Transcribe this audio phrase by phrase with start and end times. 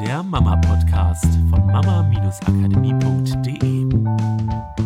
[0.00, 3.86] der Mama-Podcast von mama-akademie.de.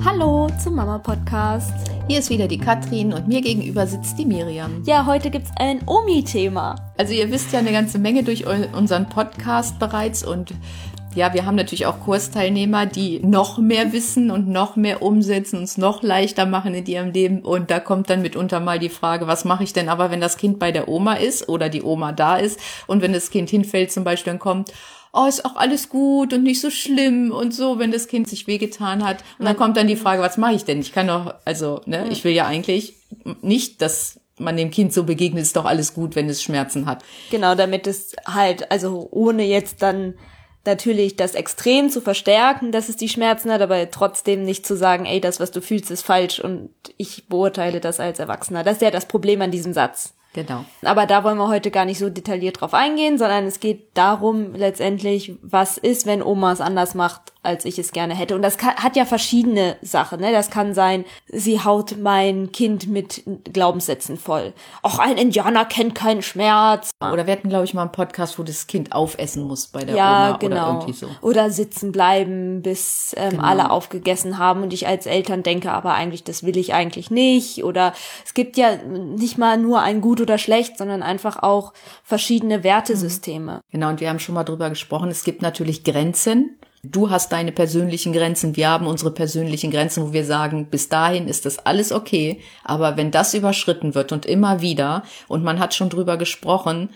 [0.04, 1.72] Hallo zum Mama-Podcast.
[2.06, 4.84] Hier ist wieder die Katrin und mir gegenüber sitzt die Miriam.
[4.84, 6.76] Ja, heute gibt's ein Omi-Thema.
[6.96, 10.54] Also ihr wisst ja eine ganze Menge durch unseren Podcast bereits und
[11.16, 15.76] ja, wir haben natürlich auch Kursteilnehmer, die noch mehr wissen und noch mehr umsetzen, uns
[15.76, 17.40] noch leichter machen in ihrem Leben.
[17.40, 20.36] Und da kommt dann mitunter mal die Frage, was mache ich denn aber, wenn das
[20.36, 23.90] Kind bei der Oma ist oder die Oma da ist und wenn das Kind hinfällt
[23.90, 24.72] zum Beispiel, dann kommt,
[25.12, 28.46] oh, ist auch alles gut und nicht so schlimm und so, wenn das Kind sich
[28.46, 29.24] wehgetan hat.
[29.38, 30.80] Und dann kommt dann die Frage, was mache ich denn?
[30.80, 32.94] Ich kann doch, also, ne, ich will ja eigentlich
[33.42, 37.04] nicht, dass man dem Kind so begegnet, ist doch alles gut, wenn es Schmerzen hat.
[37.30, 40.14] Genau, damit es halt, also ohne jetzt dann
[40.64, 45.06] natürlich das Extrem zu verstärken, dass es die Schmerzen hat, aber trotzdem nicht zu sagen,
[45.06, 48.62] ey, das, was du fühlst, ist falsch und ich beurteile das als Erwachsener.
[48.62, 50.14] Das ist ja das Problem an diesem Satz.
[50.32, 50.64] Genau.
[50.82, 54.54] Aber da wollen wir heute gar nicht so detailliert drauf eingehen, sondern es geht darum
[54.54, 58.36] letztendlich, was ist, wenn Oma es anders macht, als ich es gerne hätte.
[58.36, 60.20] Und das kann, hat ja verschiedene Sachen.
[60.20, 60.30] Ne?
[60.32, 64.52] Das kann sein, sie haut mein Kind mit Glaubenssätzen voll.
[64.82, 66.90] Auch ein Indianer kennt keinen Schmerz.
[67.00, 69.96] Oder wir hatten, glaube ich, mal einen Podcast, wo das Kind aufessen muss bei der
[69.96, 70.54] ja, Oma genau.
[70.54, 71.08] oder irgendwie so.
[71.20, 73.52] Oder sitzen bleiben, bis ähm, Genau.
[73.52, 77.64] alle aufgegessen haben und ich als Eltern denke, aber eigentlich, das will ich eigentlich nicht.
[77.64, 77.94] Oder
[78.24, 83.60] es gibt ja nicht mal nur ein gut oder schlecht, sondern einfach auch verschiedene Wertesysteme.
[83.70, 85.10] Genau, und wir haben schon mal drüber gesprochen.
[85.10, 86.58] Es gibt natürlich Grenzen.
[86.82, 91.28] Du hast deine persönlichen Grenzen, wir haben unsere persönlichen Grenzen, wo wir sagen, bis dahin
[91.28, 92.40] ist das alles okay.
[92.64, 96.88] Aber wenn das überschritten wird und immer wieder, und man hat schon drüber gesprochen,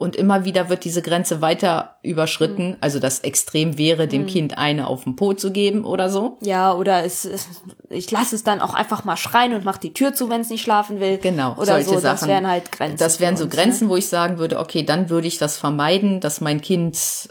[0.00, 4.86] und immer wieder wird diese Grenze weiter überschritten, also das Extrem wäre, dem Kind eine
[4.86, 6.38] auf den Po zu geben oder so.
[6.40, 7.46] Ja, oder es, es
[7.90, 10.48] ich lasse es dann auch einfach mal schreien und mach die Tür zu, wenn es
[10.48, 11.18] nicht schlafen will.
[11.18, 12.28] Genau, Oder solche so, das Sachen.
[12.28, 12.96] wären halt Grenzen.
[12.96, 13.90] Das wären so uns, Grenzen, Ne?
[13.90, 17.28] wo ich sagen würde, okay, dann würde ich das vermeiden, dass mein Kind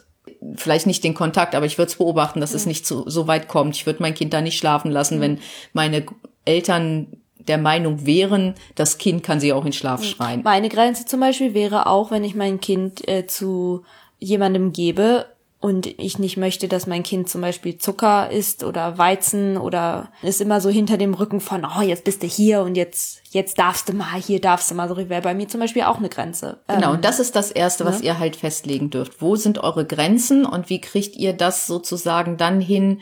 [0.55, 3.47] vielleicht nicht den Kontakt, aber ich würde es beobachten, dass es nicht so, so weit
[3.47, 3.75] kommt.
[3.75, 5.39] Ich würde mein Kind da nicht schlafen lassen, wenn
[5.73, 6.05] meine
[6.45, 7.07] Eltern
[7.37, 10.41] der Meinung wären, das Kind kann sie auch in Schlaf schreien.
[10.43, 13.83] Meine Grenze zum Beispiel wäre auch, wenn ich mein Kind äh, zu
[14.19, 15.25] jemandem gebe
[15.61, 20.39] und ich nicht möchte, dass mein Kind zum Beispiel Zucker isst oder Weizen oder ist
[20.39, 23.89] immer so hinter dem Rücken von, oh, jetzt bist du hier und jetzt, jetzt darfst
[23.89, 24.87] du mal, hier darfst du mal.
[24.87, 26.61] So wäre bei mir zum Beispiel auch eine Grenze.
[26.67, 29.21] Genau, Ähm, und das ist das Erste, was ihr halt festlegen dürft.
[29.21, 33.01] Wo sind eure Grenzen und wie kriegt ihr das sozusagen dann hin,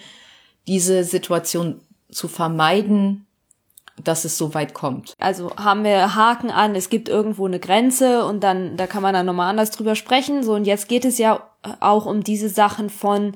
[0.68, 3.27] diese Situation zu vermeiden,
[4.03, 5.13] dass es so weit kommt?
[5.19, 9.13] Also haben wir Haken an, es gibt irgendwo eine Grenze und dann, da kann man
[9.13, 10.44] dann nochmal anders drüber sprechen.
[10.44, 11.47] So, und jetzt geht es ja
[11.80, 13.36] auch um diese Sachen von,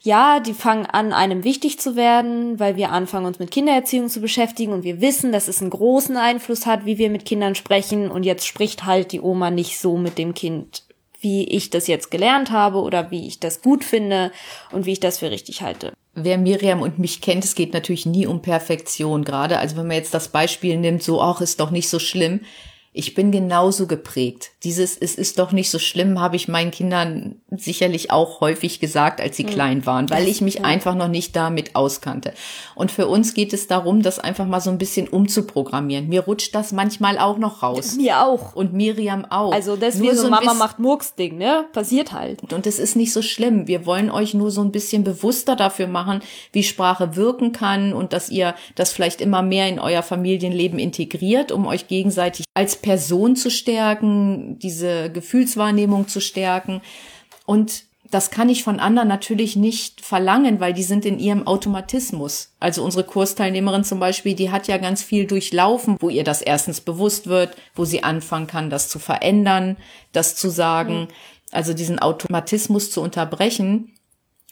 [0.00, 4.20] ja, die fangen an, einem wichtig zu werden, weil wir anfangen, uns mit Kindererziehung zu
[4.20, 8.10] beschäftigen und wir wissen, dass es einen großen Einfluss hat, wie wir mit Kindern sprechen
[8.10, 10.84] und jetzt spricht halt die Oma nicht so mit dem Kind,
[11.20, 14.30] wie ich das jetzt gelernt habe oder wie ich das gut finde
[14.70, 15.92] und wie ich das für richtig halte.
[16.24, 19.58] Wer Miriam und mich kennt, es geht natürlich nie um Perfektion gerade.
[19.58, 22.40] Also wenn man jetzt das Beispiel nimmt, so, ach, ist doch nicht so schlimm.
[22.98, 24.50] Ich bin genauso geprägt.
[24.64, 29.20] Dieses, es ist doch nicht so schlimm, habe ich meinen Kindern sicherlich auch häufig gesagt,
[29.20, 32.32] als sie klein waren, weil ich mich einfach noch nicht damit auskannte.
[32.74, 36.08] Und für uns geht es darum, das einfach mal so ein bisschen umzuprogrammieren.
[36.08, 37.94] Mir rutscht das manchmal auch noch raus.
[37.94, 38.56] Mir auch.
[38.56, 39.52] Und Miriam auch.
[39.52, 41.66] Also deswegen Nur so ein Mama macht Murks-Ding, ne?
[41.72, 42.52] Passiert halt.
[42.52, 43.68] und es ist nicht so schlimm.
[43.68, 46.20] Wir wollen euch nur so ein bisschen bewusster dafür machen,
[46.50, 51.52] wie Sprache wirken kann und dass ihr das vielleicht immer mehr in euer Familienleben integriert,
[51.52, 56.80] um euch gegenseitig als Person zu stärken, diese Gefühlswahrnehmung zu stärken.
[57.44, 62.54] Und das kann ich von anderen natürlich nicht verlangen, weil die sind in ihrem Automatismus.
[62.60, 66.80] Also unsere Kursteilnehmerin zum Beispiel, die hat ja ganz viel durchlaufen, wo ihr das erstens
[66.80, 69.76] bewusst wird, wo sie anfangen kann, das zu verändern,
[70.12, 71.08] das zu sagen,
[71.52, 73.92] also diesen Automatismus zu unterbrechen.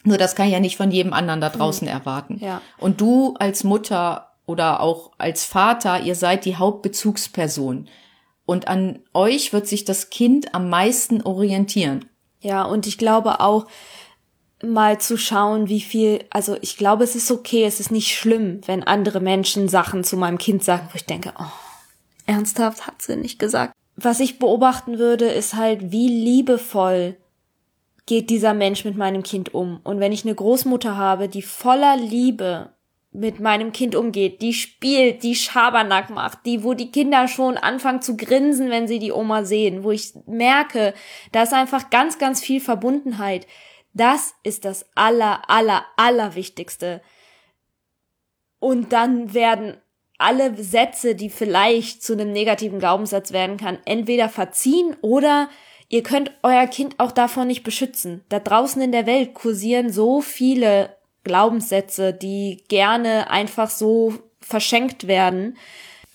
[0.03, 2.37] Nur das kann ich ja nicht von jedem anderen da draußen erwarten.
[2.39, 2.61] Ja.
[2.77, 7.87] Und du als Mutter oder auch als Vater, ihr seid die Hauptbezugsperson.
[8.47, 12.05] Und an euch wird sich das Kind am meisten orientieren.
[12.39, 13.67] Ja, und ich glaube auch
[14.63, 18.61] mal zu schauen, wie viel, also ich glaube, es ist okay, es ist nicht schlimm,
[18.65, 21.51] wenn andere Menschen Sachen zu meinem Kind sagen, wo ich denke, oh,
[22.25, 23.73] ernsthaft hat sie nicht gesagt.
[23.97, 27.17] Was ich beobachten würde, ist halt, wie liebevoll
[28.05, 29.81] geht dieser Mensch mit meinem Kind um.
[29.83, 32.69] Und wenn ich eine Großmutter habe, die voller Liebe
[33.17, 38.01] mit meinem Kind umgeht, die spielt, die Schabernack macht, die, wo die Kinder schon anfangen
[38.01, 40.93] zu grinsen, wenn sie die Oma sehen, wo ich merke,
[41.31, 43.47] da ist einfach ganz, ganz viel Verbundenheit.
[43.93, 47.01] Das ist das aller, aller, aller Wichtigste.
[48.59, 49.77] Und dann werden
[50.19, 55.49] alle Sätze, die vielleicht zu einem negativen Glaubenssatz werden kann, entweder verziehen oder
[55.89, 58.25] Ihr könnt euer Kind auch davon nicht beschützen.
[58.27, 60.96] Da draußen in der Welt kursieren so viele
[61.27, 65.57] Glaubenssätze, die gerne einfach so verschenkt werden.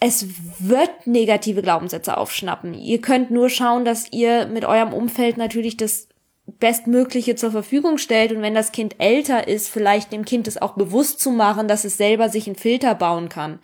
[0.00, 0.26] Es
[0.58, 2.74] wird negative Glaubenssätze aufschnappen.
[2.74, 6.08] Ihr könnt nur schauen, dass ihr mit eurem Umfeld natürlich das
[6.46, 10.74] Bestmögliche zur Verfügung stellt und wenn das Kind älter ist, vielleicht dem Kind es auch
[10.74, 13.60] bewusst zu machen, dass es selber sich einen Filter bauen kann,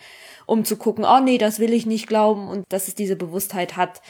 [0.47, 3.77] um zu gucken, oh nee, das will ich nicht glauben und dass es diese Bewusstheit
[3.77, 4.01] hat.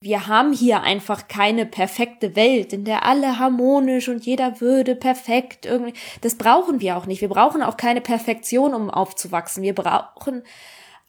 [0.00, 5.66] Wir haben hier einfach keine perfekte Welt, in der alle harmonisch und jeder würde perfekt
[5.66, 5.94] irgendwie.
[6.20, 7.20] Das brauchen wir auch nicht.
[7.20, 9.64] Wir brauchen auch keine Perfektion, um aufzuwachsen.
[9.64, 10.44] Wir brauchen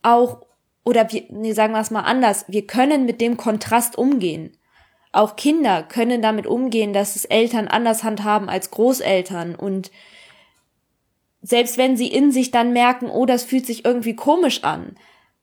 [0.01, 0.41] auch,
[0.83, 4.57] oder wir, nee, sagen wir es mal anders, wir können mit dem Kontrast umgehen.
[5.12, 9.91] Auch Kinder können damit umgehen, dass es Eltern anders handhaben als Großeltern und
[11.41, 14.95] selbst wenn sie in sich dann merken, oh, das fühlt sich irgendwie komisch an,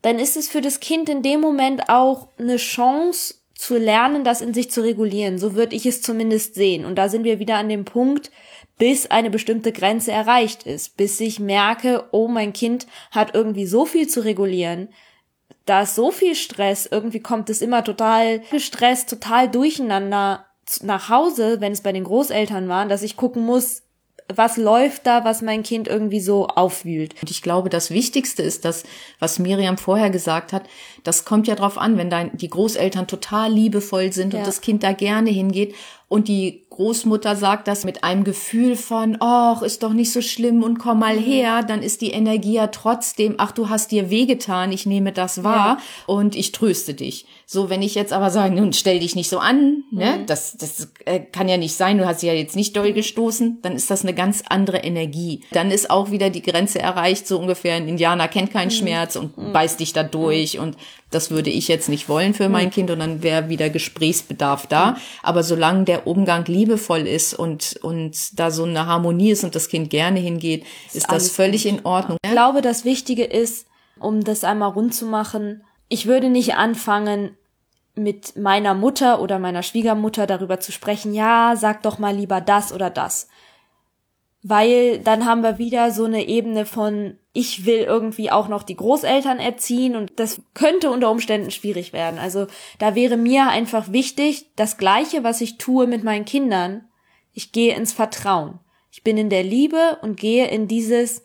[0.02, 4.40] dann ist es für das Kind in dem Moment auch eine Chance zu lernen, das
[4.40, 5.38] in sich zu regulieren.
[5.38, 6.84] So würde ich es zumindest sehen.
[6.84, 8.30] Und da sind wir wieder an dem Punkt,
[8.78, 13.86] bis eine bestimmte Grenze erreicht ist, bis ich merke, oh, mein Kind hat irgendwie so
[13.86, 14.88] viel zu regulieren,
[15.64, 20.46] da ist so viel Stress, irgendwie kommt es immer total gestresst, total durcheinander
[20.82, 23.82] nach Hause, wenn es bei den Großeltern war, dass ich gucken muss,
[24.34, 27.14] was läuft da, was mein Kind irgendwie so aufwühlt.
[27.20, 28.84] Und ich glaube, das Wichtigste ist das,
[29.18, 30.64] was Miriam vorher gesagt hat.
[31.04, 34.40] Das kommt ja drauf an, wenn dein, die Großeltern total liebevoll sind ja.
[34.40, 35.74] und das Kind da gerne hingeht
[36.08, 40.62] und die Großmutter sagt das mit einem Gefühl von, ach, ist doch nicht so schlimm
[40.62, 41.22] und komm mal mhm.
[41.22, 45.42] her, dann ist die Energie ja trotzdem, ach, du hast dir wehgetan, ich nehme das
[45.42, 46.14] wahr ja.
[46.14, 47.26] und ich tröste dich.
[47.46, 50.26] So, wenn ich jetzt aber sage, nun stell dich nicht so an, ne, mhm.
[50.26, 53.58] das, das äh, kann ja nicht sein, du hast sie ja jetzt nicht doll gestoßen,
[53.62, 55.42] dann ist das eine ganz andere Energie.
[55.52, 58.72] Dann ist auch wieder die Grenze erreicht, so ungefähr, ein Indianer kennt keinen mhm.
[58.72, 59.52] Schmerz und mhm.
[59.52, 60.76] beißt dich da durch und
[61.10, 62.70] das würde ich jetzt nicht wollen für mein mhm.
[62.72, 64.90] Kind und dann wäre wieder Gesprächsbedarf da.
[64.90, 64.96] Mhm.
[65.22, 69.68] Aber solange der Umgang liebevoll ist und, und da so eine Harmonie ist und das
[69.68, 71.72] Kind gerne hingeht, ist, ist das völlig gut.
[71.72, 72.18] in Ordnung.
[72.24, 73.66] Ich glaube, das Wichtige ist,
[73.98, 77.36] um das einmal rund zu machen, ich würde nicht anfangen,
[77.94, 82.72] mit meiner Mutter oder meiner Schwiegermutter darüber zu sprechen, ja, sag doch mal lieber das
[82.72, 83.28] oder das
[84.48, 88.76] weil dann haben wir wieder so eine Ebene von, ich will irgendwie auch noch die
[88.76, 92.20] Großeltern erziehen und das könnte unter Umständen schwierig werden.
[92.20, 92.46] Also
[92.78, 96.84] da wäre mir einfach wichtig, das Gleiche, was ich tue mit meinen Kindern,
[97.32, 98.60] ich gehe ins Vertrauen.
[98.92, 101.24] Ich bin in der Liebe und gehe in dieses,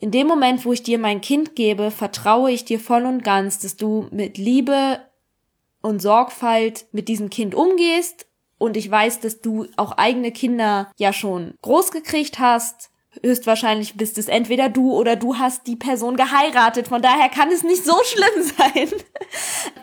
[0.00, 3.60] in dem Moment, wo ich dir mein Kind gebe, vertraue ich dir voll und ganz,
[3.60, 4.98] dass du mit Liebe
[5.82, 8.26] und Sorgfalt mit diesem Kind umgehst
[8.60, 12.90] und ich weiß, dass du auch eigene Kinder ja schon groß gekriegt hast.
[13.22, 16.86] Höchstwahrscheinlich bist es entweder du oder du hast die Person geheiratet.
[16.86, 18.88] Von daher kann es nicht so schlimm sein.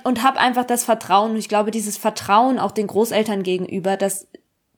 [0.03, 1.31] Und hab einfach das Vertrauen.
[1.31, 4.27] Und ich glaube, dieses Vertrauen auch den Großeltern gegenüber, das,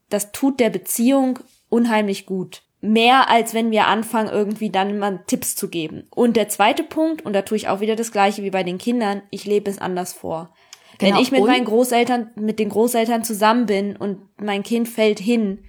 [0.07, 2.61] das tut der Beziehung unheimlich gut.
[2.79, 6.07] Mehr als wenn wir anfangen, irgendwie dann mal Tipps zu geben.
[6.09, 8.77] Und der zweite Punkt, und da tue ich auch wieder das gleiche wie bei den
[8.77, 10.53] Kindern, ich lebe es anders vor.
[10.99, 11.15] Genau.
[11.15, 11.47] Wenn ich mit und?
[11.47, 15.63] meinen Großeltern, mit den Großeltern zusammen bin und mein Kind fällt hin,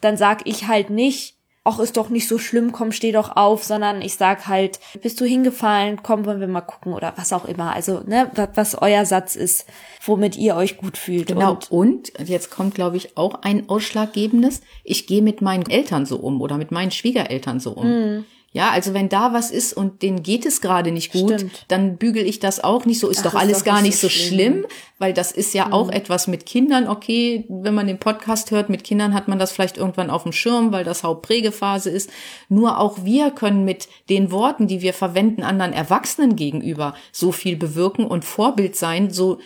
[0.00, 1.34] dann sag ich halt nicht,
[1.64, 5.18] ach, ist doch nicht so schlimm, komm, steh doch auf, sondern ich sag halt, bist
[5.20, 7.74] du hingefallen, komm, wollen wir mal gucken oder was auch immer.
[7.74, 9.66] Also, ne, was euer Satz ist,
[10.04, 11.28] womit ihr euch gut fühlt.
[11.28, 11.52] Genau.
[11.52, 14.60] Und, und jetzt kommt, glaube ich, auch ein ausschlaggebendes.
[14.82, 17.88] Ich gehe mit meinen Eltern so um oder mit meinen Schwiegereltern so um.
[17.88, 18.24] Mm.
[18.54, 21.64] Ja, also wenn da was ist und denen geht es gerade nicht gut, Stimmt.
[21.66, 23.98] dann bügel ich das auch nicht so, ist Ach, doch alles ist doch gar nicht
[23.98, 24.52] so schlimm.
[24.52, 24.66] schlimm,
[25.00, 25.72] weil das ist ja mhm.
[25.72, 26.86] auch etwas mit Kindern.
[26.86, 30.30] Okay, wenn man den Podcast hört, mit Kindern hat man das vielleicht irgendwann auf dem
[30.30, 32.10] Schirm, weil das Hauptprägephase ist.
[32.48, 37.56] Nur auch wir können mit den Worten, die wir verwenden, anderen Erwachsenen gegenüber so viel
[37.56, 39.38] bewirken und Vorbild sein, so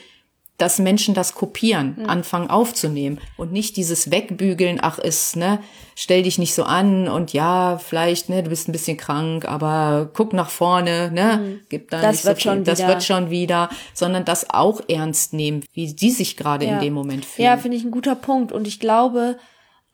[0.58, 2.10] dass Menschen das kopieren, mhm.
[2.10, 5.60] anfangen aufzunehmen und nicht dieses Wegbügeln, ach ist, ne,
[5.94, 10.10] stell dich nicht so an und ja, vielleicht, ne, du bist ein bisschen krank, aber
[10.12, 11.60] guck nach vorne, ne, mhm.
[11.68, 12.88] gib da das nicht wird so viel, schon das wieder.
[12.88, 16.74] wird schon wieder, sondern das auch ernst nehmen, wie die sich gerade ja.
[16.74, 17.46] in dem Moment fühlen.
[17.46, 19.38] Ja, finde ich ein guter Punkt und ich glaube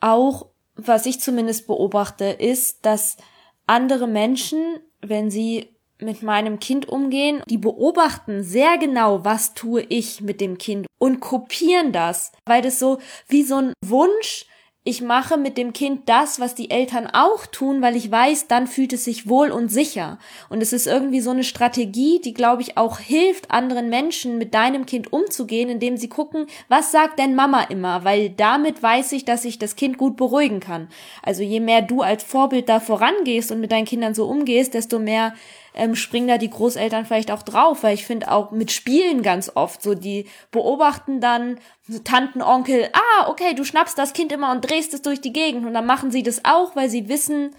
[0.01, 3.19] auch, was ich zumindest beobachte, ist, dass
[3.67, 10.21] andere Menschen, wenn sie mit meinem Kind umgehen, die beobachten sehr genau, was tue ich
[10.21, 12.99] mit dem Kind und kopieren das, weil das so
[13.29, 14.47] wie so ein Wunsch
[14.87, 18.67] ich mache mit dem Kind das, was die Eltern auch tun, weil ich weiß, dann
[18.67, 20.19] fühlt es sich wohl und sicher.
[20.51, 24.53] Und es ist irgendwie so eine Strategie, die, glaube ich, auch hilft, anderen Menschen mit
[24.53, 28.05] deinem Kind umzugehen, indem sie gucken, was sagt denn Mama immer?
[28.05, 30.89] Weil damit weiß ich, dass ich das Kind gut beruhigen kann.
[31.23, 34.99] Also je mehr du als Vorbild da vorangehst und mit deinen Kindern so umgehst, desto
[34.99, 35.33] mehr
[35.75, 39.51] ähm, springen da die Großeltern vielleicht auch drauf, weil ich finde auch mit Spielen ganz
[39.55, 44.53] oft so, die beobachten dann so Tanten, Onkel, ah, okay, du schnappst das Kind immer
[44.53, 47.55] und drehst es durch die Gegend und dann machen sie das auch, weil sie wissen,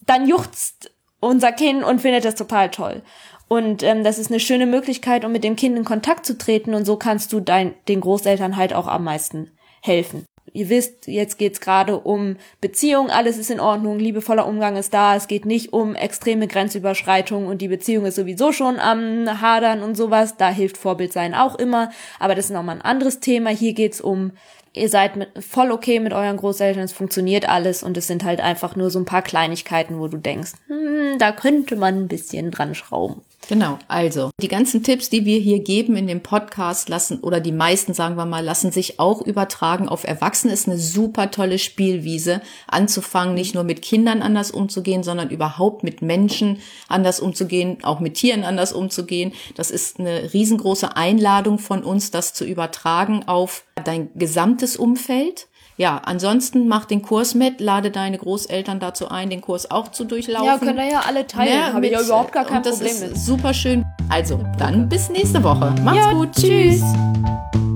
[0.00, 3.02] dann juchzt unser Kind und findet das total toll.
[3.48, 6.74] Und ähm, das ist eine schöne Möglichkeit, um mit dem Kind in Kontakt zu treten
[6.74, 10.26] und so kannst du dein, den Großeltern halt auch am meisten helfen.
[10.58, 15.14] Ihr wisst, jetzt geht's gerade um Beziehung, alles ist in Ordnung, liebevoller Umgang ist da,
[15.14, 19.96] es geht nicht um extreme Grenzüberschreitung und die Beziehung ist sowieso schon am Hadern und
[19.96, 23.50] sowas, da hilft Vorbild sein auch immer, aber das ist nochmal ein anderes Thema.
[23.50, 24.32] Hier geht's um
[24.72, 28.40] ihr seid mit, voll okay mit euren Großeltern, es funktioniert alles und es sind halt
[28.40, 32.50] einfach nur so ein paar Kleinigkeiten, wo du denkst, hm, da könnte man ein bisschen
[32.50, 33.22] dran schrauben.
[33.48, 37.50] Genau, also die ganzen Tipps, die wir hier geben in dem Podcast lassen, oder die
[37.50, 40.52] meisten, sagen wir mal, lassen sich auch übertragen auf Erwachsene.
[40.52, 46.02] Ist eine super tolle Spielwiese, anzufangen, nicht nur mit Kindern anders umzugehen, sondern überhaupt mit
[46.02, 49.32] Menschen anders umzugehen, auch mit Tieren anders umzugehen.
[49.54, 55.47] Das ist eine riesengroße Einladung von uns, das zu übertragen auf dein gesamtes Umfeld.
[55.78, 60.04] Ja, ansonsten mach den Kurs mit, lade deine Großeltern dazu ein, den Kurs auch zu
[60.04, 60.44] durchlaufen.
[60.44, 63.00] Ja, können ja alle teilen, ja, habe ich ja überhaupt gar kein das Problem ist
[63.00, 63.16] mit.
[63.16, 63.84] Super schön.
[64.08, 65.72] Also, dann bis nächste Woche.
[65.84, 66.32] Macht's ja, gut.
[66.32, 66.82] Tschüss.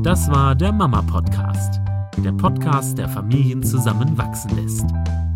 [0.02, 1.80] Das war der Mama Podcast.
[2.18, 4.86] Der Podcast, der Familien zusammenwachsen lässt.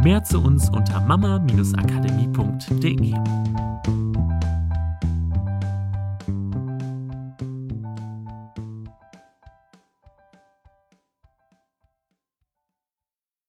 [0.02, 3.14] Mehr zu uns unter mama-akademie.de.